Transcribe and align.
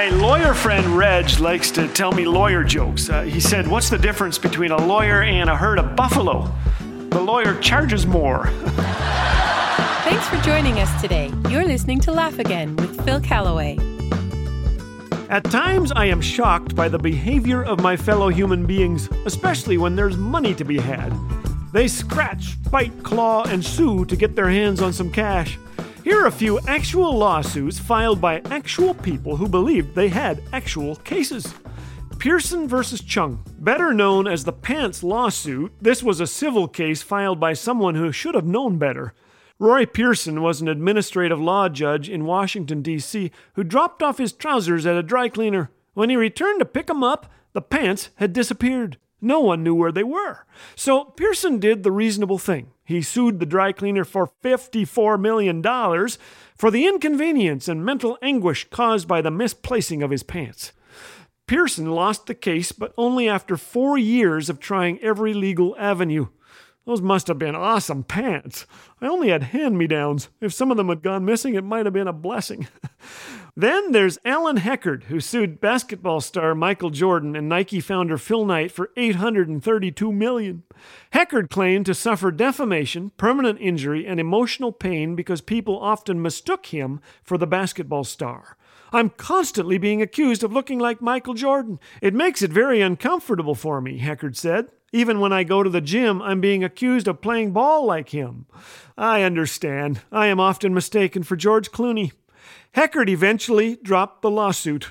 My 0.00 0.08
lawyer 0.08 0.54
friend 0.54 0.96
Reg 0.96 1.38
likes 1.40 1.70
to 1.72 1.86
tell 1.86 2.10
me 2.10 2.24
lawyer 2.24 2.64
jokes. 2.64 3.10
Uh, 3.10 3.20
he 3.20 3.38
said, 3.38 3.68
What's 3.68 3.90
the 3.90 3.98
difference 3.98 4.38
between 4.38 4.70
a 4.70 4.86
lawyer 4.86 5.22
and 5.22 5.50
a 5.50 5.54
herd 5.54 5.78
of 5.78 5.94
buffalo? 5.94 6.50
The 7.10 7.20
lawyer 7.20 7.60
charges 7.60 8.06
more. 8.06 8.46
Thanks 10.06 10.26
for 10.26 10.38
joining 10.38 10.78
us 10.78 11.02
today. 11.02 11.30
You're 11.50 11.66
listening 11.66 12.00
to 12.00 12.12
Laugh 12.12 12.38
Again 12.38 12.76
with 12.76 13.04
Phil 13.04 13.20
Callaway. 13.20 13.76
At 15.28 15.44
times, 15.44 15.92
I 15.92 16.06
am 16.06 16.22
shocked 16.22 16.74
by 16.74 16.88
the 16.88 16.98
behavior 16.98 17.62
of 17.62 17.82
my 17.82 17.94
fellow 17.94 18.30
human 18.30 18.64
beings, 18.64 19.06
especially 19.26 19.76
when 19.76 19.96
there's 19.96 20.16
money 20.16 20.54
to 20.54 20.64
be 20.64 20.78
had. 20.78 21.12
They 21.72 21.86
scratch, 21.86 22.56
bite, 22.70 23.02
claw, 23.04 23.44
and 23.44 23.64
sue 23.64 24.04
to 24.06 24.16
get 24.16 24.34
their 24.34 24.50
hands 24.50 24.82
on 24.82 24.92
some 24.92 25.10
cash. 25.10 25.58
Here 26.02 26.22
are 26.22 26.26
a 26.26 26.32
few 26.32 26.58
actual 26.66 27.16
lawsuits 27.16 27.78
filed 27.78 28.20
by 28.20 28.40
actual 28.46 28.94
people 28.94 29.36
who 29.36 29.48
believed 29.48 29.94
they 29.94 30.08
had 30.08 30.42
actual 30.52 30.96
cases. 30.96 31.54
Pearson 32.18 32.68
versus 32.68 33.00
Chung, 33.00 33.42
better 33.58 33.94
known 33.94 34.26
as 34.26 34.44
the 34.44 34.52
Pants 34.52 35.02
lawsuit, 35.02 35.72
this 35.80 36.02
was 36.02 36.20
a 36.20 36.26
civil 36.26 36.68
case 36.68 37.02
filed 37.02 37.38
by 37.38 37.54
someone 37.54 37.94
who 37.94 38.12
should 38.12 38.34
have 38.34 38.46
known 38.46 38.76
better. 38.76 39.14
Roy 39.58 39.86
Pearson 39.86 40.42
was 40.42 40.60
an 40.60 40.68
administrative 40.68 41.40
law 41.40 41.68
judge 41.68 42.10
in 42.10 42.24
Washington, 42.24 42.82
D.C., 42.82 43.30
who 43.54 43.64
dropped 43.64 44.02
off 44.02 44.18
his 44.18 44.32
trousers 44.32 44.86
at 44.86 44.96
a 44.96 45.02
dry 45.02 45.28
cleaner. 45.28 45.70
When 45.94 46.10
he 46.10 46.16
returned 46.16 46.58
to 46.58 46.66
pick 46.66 46.88
them 46.88 47.04
up, 47.04 47.30
the 47.52 47.62
pants 47.62 48.10
had 48.16 48.32
disappeared. 48.32 48.98
No 49.20 49.40
one 49.40 49.62
knew 49.62 49.74
where 49.74 49.92
they 49.92 50.04
were. 50.04 50.46
So 50.74 51.04
Pearson 51.04 51.58
did 51.58 51.82
the 51.82 51.92
reasonable 51.92 52.38
thing. 52.38 52.72
He 52.84 53.02
sued 53.02 53.38
the 53.38 53.46
dry 53.46 53.72
cleaner 53.72 54.04
for 54.04 54.30
$54 54.42 55.20
million 55.20 55.62
for 56.56 56.70
the 56.70 56.86
inconvenience 56.86 57.68
and 57.68 57.84
mental 57.84 58.18
anguish 58.22 58.68
caused 58.70 59.06
by 59.06 59.20
the 59.20 59.30
misplacing 59.30 60.02
of 60.02 60.10
his 60.10 60.22
pants. 60.22 60.72
Pearson 61.46 61.90
lost 61.90 62.26
the 62.26 62.34
case, 62.34 62.72
but 62.72 62.94
only 62.96 63.28
after 63.28 63.56
four 63.56 63.98
years 63.98 64.48
of 64.48 64.60
trying 64.60 65.00
every 65.00 65.34
legal 65.34 65.76
avenue. 65.78 66.28
Those 66.86 67.02
must 67.02 67.28
have 67.28 67.38
been 67.38 67.54
awesome 67.54 68.04
pants. 68.04 68.66
I 69.00 69.06
only 69.06 69.28
had 69.28 69.42
hand 69.44 69.76
me 69.76 69.86
downs. 69.86 70.28
If 70.40 70.52
some 70.52 70.70
of 70.70 70.76
them 70.76 70.88
had 70.88 71.02
gone 71.02 71.24
missing, 71.24 71.54
it 71.54 71.64
might 71.64 71.86
have 71.86 71.92
been 71.92 72.08
a 72.08 72.12
blessing. 72.12 72.68
then 73.56 73.92
there's 73.92 74.18
Allen 74.24 74.58
Heckard, 74.58 75.04
who 75.04 75.20
sued 75.20 75.60
basketball 75.60 76.20
star 76.20 76.54
Michael 76.54 76.90
Jordan 76.90 77.34
and 77.36 77.48
Nike 77.48 77.80
founder 77.80 78.18
Phil 78.18 78.44
Knight 78.44 78.70
for 78.72 78.90
832 78.96 80.12
million. 80.12 80.62
Heckard 81.12 81.50
claimed 81.50 81.86
to 81.86 81.94
suffer 81.94 82.30
defamation, 82.30 83.10
permanent 83.16 83.60
injury, 83.60 84.06
and 84.06 84.20
emotional 84.20 84.72
pain 84.72 85.14
because 85.16 85.40
people 85.40 85.78
often 85.78 86.22
mistook 86.22 86.66
him 86.66 87.00
for 87.22 87.36
the 87.38 87.46
basketball 87.46 88.04
star. 88.04 88.56
I'm 88.92 89.10
constantly 89.10 89.78
being 89.78 90.02
accused 90.02 90.42
of 90.42 90.52
looking 90.52 90.78
like 90.78 91.00
Michael 91.00 91.34
Jordan. 91.34 91.78
It 92.02 92.14
makes 92.14 92.42
it 92.42 92.50
very 92.50 92.80
uncomfortable 92.80 93.54
for 93.54 93.80
me, 93.80 94.00
Heckard 94.00 94.36
said. 94.36 94.68
Even 94.92 95.20
when 95.20 95.32
I 95.32 95.44
go 95.44 95.62
to 95.62 95.70
the 95.70 95.80
gym, 95.80 96.20
I'm 96.20 96.40
being 96.40 96.64
accused 96.64 97.06
of 97.06 97.20
playing 97.20 97.52
ball 97.52 97.86
like 97.86 98.08
him. 98.08 98.46
I 98.98 99.22
understand. 99.22 100.00
I 100.10 100.26
am 100.26 100.40
often 100.40 100.74
mistaken 100.74 101.22
for 101.22 101.36
George 101.36 101.70
Clooney. 101.70 102.10
Heckard 102.74 103.08
eventually 103.08 103.76
dropped 103.82 104.22
the 104.22 104.30
lawsuit. 104.30 104.90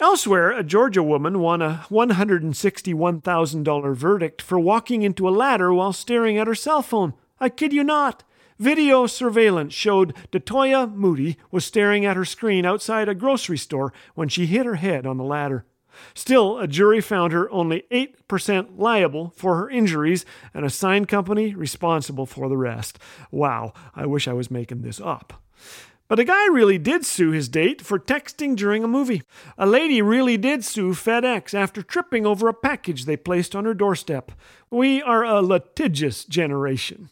Elsewhere, 0.00 0.50
a 0.50 0.64
Georgia 0.64 1.02
woman 1.02 1.38
won 1.38 1.62
a 1.62 1.86
$161,000 1.88 3.96
verdict 3.96 4.42
for 4.42 4.58
walking 4.58 5.02
into 5.02 5.28
a 5.28 5.30
ladder 5.30 5.72
while 5.72 5.92
staring 5.92 6.36
at 6.36 6.46
her 6.46 6.54
cell 6.54 6.82
phone. 6.82 7.14
I 7.38 7.48
kid 7.48 7.72
you 7.72 7.84
not. 7.84 8.24
Video 8.58 9.06
surveillance 9.06 9.74
showed 9.74 10.14
Detoya 10.30 10.92
Moody 10.92 11.36
was 11.50 11.64
staring 11.64 12.04
at 12.04 12.16
her 12.16 12.24
screen 12.24 12.64
outside 12.64 13.08
a 13.08 13.14
grocery 13.14 13.58
store 13.58 13.92
when 14.14 14.28
she 14.28 14.46
hit 14.46 14.66
her 14.66 14.76
head 14.76 15.06
on 15.06 15.16
the 15.16 15.24
ladder. 15.24 15.64
Still, 16.14 16.58
a 16.58 16.66
jury 16.66 17.00
found 17.00 17.32
her 17.32 17.50
only 17.50 17.84
8% 17.90 18.70
liable 18.76 19.32
for 19.36 19.56
her 19.56 19.70
injuries 19.70 20.24
and 20.52 20.64
a 20.64 20.70
sign 20.70 21.04
company 21.04 21.54
responsible 21.54 22.26
for 22.26 22.48
the 22.48 22.56
rest. 22.56 22.98
Wow, 23.30 23.72
I 23.94 24.06
wish 24.06 24.26
I 24.26 24.32
was 24.32 24.50
making 24.50 24.82
this 24.82 25.00
up. 25.00 25.42
But 26.14 26.20
a 26.20 26.24
guy 26.26 26.46
really 26.46 26.78
did 26.78 27.04
sue 27.04 27.32
his 27.32 27.48
date 27.48 27.82
for 27.82 27.98
texting 27.98 28.54
during 28.54 28.84
a 28.84 28.86
movie. 28.86 29.24
A 29.58 29.66
lady 29.66 30.00
really 30.00 30.36
did 30.36 30.64
sue 30.64 30.92
FedEx 30.92 31.54
after 31.54 31.82
tripping 31.82 32.24
over 32.24 32.46
a 32.46 32.54
package 32.54 33.04
they 33.04 33.16
placed 33.16 33.56
on 33.56 33.64
her 33.64 33.74
doorstep. 33.74 34.30
We 34.70 35.02
are 35.02 35.24
a 35.24 35.42
litigious 35.42 36.24
generation. 36.24 37.10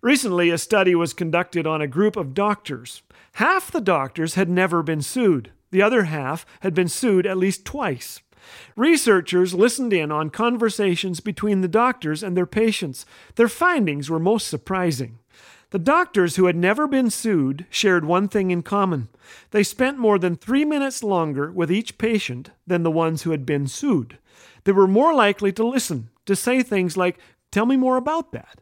Recently, 0.00 0.50
a 0.50 0.58
study 0.58 0.94
was 0.94 1.12
conducted 1.12 1.66
on 1.66 1.80
a 1.80 1.88
group 1.88 2.14
of 2.14 2.34
doctors. 2.34 3.02
Half 3.32 3.72
the 3.72 3.80
doctors 3.80 4.34
had 4.34 4.48
never 4.48 4.80
been 4.80 5.02
sued. 5.02 5.50
The 5.72 5.82
other 5.82 6.04
half 6.04 6.46
had 6.60 6.72
been 6.72 6.86
sued 6.86 7.26
at 7.26 7.38
least 7.38 7.64
twice. 7.64 8.22
Researchers 8.76 9.54
listened 9.54 9.92
in 9.92 10.12
on 10.12 10.30
conversations 10.30 11.18
between 11.18 11.62
the 11.62 11.66
doctors 11.66 12.22
and 12.22 12.36
their 12.36 12.46
patients. 12.46 13.06
Their 13.34 13.48
findings 13.48 14.08
were 14.08 14.20
most 14.20 14.46
surprising. 14.46 15.18
The 15.70 15.78
doctors 15.78 16.36
who 16.36 16.46
had 16.46 16.56
never 16.56 16.86
been 16.86 17.10
sued 17.10 17.66
shared 17.70 18.04
one 18.04 18.28
thing 18.28 18.50
in 18.50 18.62
common. 18.62 19.08
They 19.50 19.62
spent 19.62 19.98
more 19.98 20.18
than 20.18 20.36
three 20.36 20.64
minutes 20.64 21.02
longer 21.02 21.50
with 21.50 21.72
each 21.72 21.98
patient 21.98 22.50
than 22.66 22.84
the 22.84 22.90
ones 22.90 23.22
who 23.22 23.32
had 23.32 23.44
been 23.44 23.66
sued. 23.66 24.18
They 24.64 24.72
were 24.72 24.86
more 24.86 25.12
likely 25.14 25.52
to 25.52 25.66
listen, 25.66 26.10
to 26.26 26.36
say 26.36 26.62
things 26.62 26.96
like, 26.96 27.18
Tell 27.50 27.66
me 27.66 27.76
more 27.76 27.96
about 27.96 28.32
that. 28.32 28.60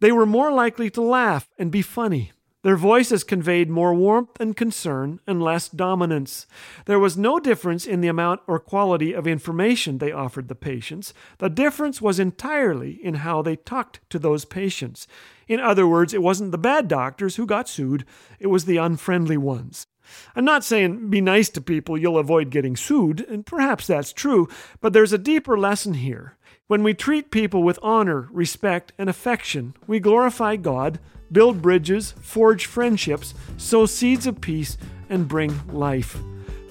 They 0.00 0.12
were 0.12 0.26
more 0.26 0.52
likely 0.52 0.90
to 0.90 1.00
laugh 1.00 1.48
and 1.58 1.70
be 1.70 1.82
funny. 1.82 2.32
Their 2.66 2.76
voices 2.76 3.22
conveyed 3.22 3.70
more 3.70 3.94
warmth 3.94 4.40
and 4.40 4.56
concern 4.56 5.20
and 5.24 5.40
less 5.40 5.68
dominance. 5.68 6.48
There 6.86 6.98
was 6.98 7.16
no 7.16 7.38
difference 7.38 7.86
in 7.86 8.00
the 8.00 8.08
amount 8.08 8.40
or 8.48 8.58
quality 8.58 9.12
of 9.12 9.24
information 9.24 9.98
they 9.98 10.10
offered 10.10 10.48
the 10.48 10.56
patients. 10.56 11.14
The 11.38 11.48
difference 11.48 12.02
was 12.02 12.18
entirely 12.18 12.94
in 12.94 13.22
how 13.22 13.40
they 13.40 13.54
talked 13.54 14.00
to 14.10 14.18
those 14.18 14.44
patients. 14.44 15.06
In 15.46 15.60
other 15.60 15.86
words, 15.86 16.12
it 16.12 16.24
wasn't 16.24 16.50
the 16.50 16.58
bad 16.58 16.88
doctors 16.88 17.36
who 17.36 17.46
got 17.46 17.68
sued, 17.68 18.04
it 18.40 18.48
was 18.48 18.64
the 18.64 18.78
unfriendly 18.78 19.36
ones. 19.36 19.86
I'm 20.34 20.44
not 20.44 20.64
saying 20.64 21.08
be 21.08 21.20
nice 21.20 21.48
to 21.50 21.60
people, 21.60 21.96
you'll 21.96 22.18
avoid 22.18 22.50
getting 22.50 22.74
sued, 22.74 23.20
and 23.28 23.46
perhaps 23.46 23.86
that's 23.86 24.12
true, 24.12 24.48
but 24.80 24.92
there's 24.92 25.12
a 25.12 25.18
deeper 25.18 25.56
lesson 25.56 25.94
here. 25.94 26.36
When 26.66 26.82
we 26.82 26.94
treat 26.94 27.30
people 27.30 27.62
with 27.62 27.78
honor, 27.80 28.28
respect, 28.32 28.92
and 28.98 29.08
affection, 29.08 29.74
we 29.86 30.00
glorify 30.00 30.56
God, 30.56 30.98
build 31.32 31.62
bridges, 31.62 32.14
forge 32.20 32.66
friendships, 32.66 33.34
sow 33.56 33.86
seeds 33.86 34.26
of 34.26 34.40
peace, 34.40 34.78
and 35.08 35.28
bring 35.28 35.60
life. 35.72 36.18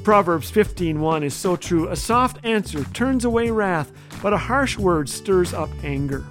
Proverbs 0.04 0.52
15:1 0.52 1.24
is 1.24 1.34
so 1.34 1.56
true. 1.56 1.88
A 1.88 1.96
soft 1.96 2.38
answer 2.46 2.84
turns 2.94 3.26
away 3.26 3.50
wrath, 3.50 3.92
but 4.22 4.34
a 4.34 4.38
harsh 4.38 4.78
word 4.78 5.10
stirs 5.10 5.54
up 5.54 5.70
anger. 5.84 6.24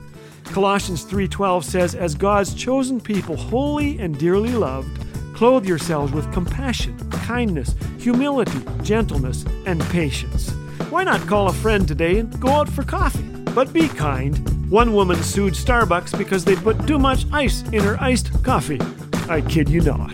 Colossians 0.44 1.02
3:12 1.02 1.64
says, 1.64 1.94
"As 1.94 2.14
God's 2.14 2.54
chosen 2.54 3.00
people, 3.00 3.36
holy 3.36 3.98
and 3.98 4.16
dearly 4.16 4.52
loved, 4.52 5.04
clothe 5.34 5.66
yourselves 5.66 6.12
with 6.12 6.32
compassion, 6.32 6.96
kindness, 7.10 7.74
humility, 7.98 8.60
gentleness, 8.82 9.44
and 9.66 9.80
patience." 9.90 10.52
Why 10.90 11.02
not 11.02 11.26
call 11.26 11.48
a 11.48 11.52
friend 11.52 11.88
today 11.88 12.18
and 12.18 12.38
go 12.38 12.50
out 12.50 12.68
for 12.68 12.84
coffee? 12.84 13.24
But 13.54 13.72
be 13.72 13.88
kind. 13.88 14.53
One 14.68 14.92
woman 14.94 15.22
sued 15.22 15.54
Starbucks 15.54 16.16
because 16.16 16.44
they 16.44 16.56
put 16.56 16.86
too 16.86 16.98
much 16.98 17.26
ice 17.32 17.62
in 17.72 17.82
her 17.82 17.96
iced 18.00 18.42
coffee. 18.42 18.80
I 19.28 19.40
kid 19.42 19.68
you 19.68 19.80
not. 19.80 20.12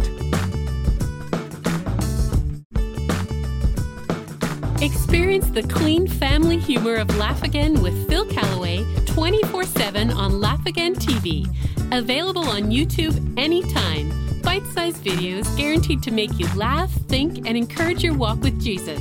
Experience 4.83 5.51
the 5.51 5.63
clean 5.69 6.07
family 6.07 6.59
humor 6.59 6.97
of 6.97 7.15
Laugh 7.17 7.43
Again 7.43 7.83
with 7.83 8.09
Phil 8.09 8.25
Callaway 8.27 8.85
24 9.07 9.65
7 9.65 10.11
on 10.11 10.41
Laugh 10.41 10.65
Again 10.67 10.95
TV. 10.95 11.47
Available 11.93 12.49
on 12.49 12.71
YouTube 12.71 13.39
anytime. 13.39 14.11
Bite 14.43 14.67
sized 14.69 15.05
videos 15.05 15.55
guaranteed 15.57 16.03
to 16.03 16.11
make 16.11 16.39
you 16.39 16.49
laugh, 16.55 16.91
think, 16.91 17.47
and 17.47 17.57
encourage 17.57 18.03
your 18.03 18.15
walk 18.15 18.41
with 18.41 18.61
Jesus. 18.61 19.01